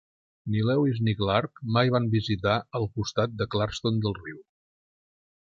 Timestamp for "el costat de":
2.81-3.49